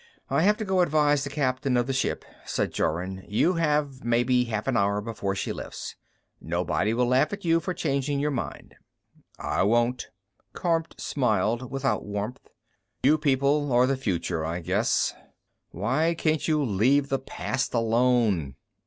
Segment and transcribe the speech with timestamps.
[0.31, 3.23] "I have to go advise the captain of the ship," said Jorun.
[3.27, 5.95] "You have maybe half an hour before she lifts.
[6.41, 8.73] Nobody will laugh at you for changing your mind."
[9.37, 10.07] "I won't."
[10.55, 12.49] Kormt smiled without warmth.
[13.03, 15.13] "You people are the future, I guess.
[15.69, 18.55] Why can't you leave the past alone?